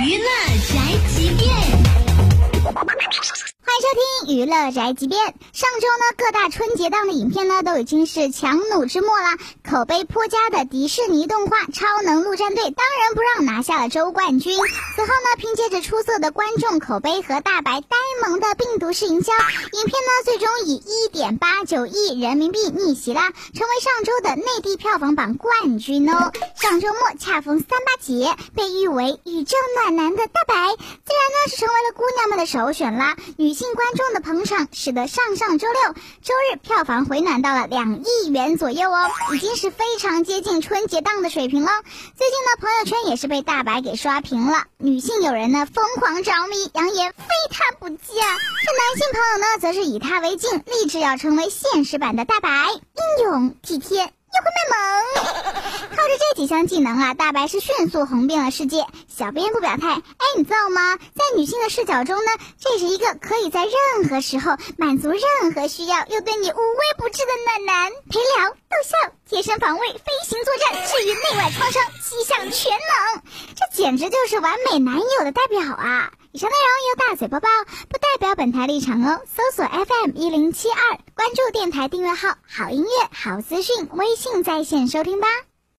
[0.00, 0.28] 娱乐
[0.68, 1.50] 宅急便。
[2.62, 5.20] 欢迎收听娱乐宅急便。
[5.52, 9.36] 上周呢，各大春节档的影片呢都已经是强弩之末了，
[9.68, 14.56] 口碑颇佳的迪士尼动画《超能陆战队》当仁不让拿下了周冠军。
[14.94, 26.32] 此后呢，凭借着出色的观众口碑和大白呆萌的病毒式营销，影片呢最终以一点八九亿人民币逆袭啦，成为上周的内地票房榜冠军哦。
[26.56, 33.16] 上周末恰逢三八节，被誉为宇宙暖男的大白，自然呢是成为了姑娘们的首选啦。
[33.36, 41.70] 女性观众的捧场，使得上上周六周日票房回暖到了两亿元左右哦，已经是非常接近春节档的水平了。
[42.16, 48.07] 最近呢，朋友圈也是被大白给刷屏了，女性友人呢疯狂着迷，扬言非他不嫁。
[48.10, 54.12] 这男性朋友呢，则是以他为镜，立志要成为现实版的大白，英勇体贴。
[54.28, 58.84] 又会卖萌， 靠着这几项技能啊，大白是迅速红遍了世界。
[59.08, 60.96] 小编不表态，哎，你知道吗？
[60.96, 73.22] 在女性的视角中呢，这是一个可以在任何时候满足任何需要，又对你无微不至的暖男，陪聊、逗笑、贴身防卫、飞行作战、治愈内外创伤，七项全能，
[73.56, 76.10] 这简直就是完美男友的代表啊！
[76.32, 77.48] 以上内容由大嘴播报，
[77.88, 79.22] 不代表本台立场哦。
[79.24, 85.26] 搜索 FM 一零七二，关注电台订阅号，好音乐、好资讯，微信在线收听吧。